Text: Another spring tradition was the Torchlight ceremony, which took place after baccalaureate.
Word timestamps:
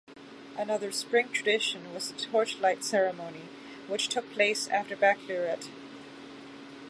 Another 0.57 0.91
spring 0.91 1.29
tradition 1.31 1.93
was 1.93 2.11
the 2.11 2.19
Torchlight 2.19 2.83
ceremony, 2.83 3.43
which 3.87 4.07
took 4.07 4.31
place 4.31 4.67
after 4.69 4.95
baccalaureate. 4.95 5.69